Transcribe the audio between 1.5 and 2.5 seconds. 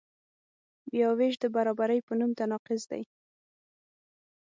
برابرۍ په نوم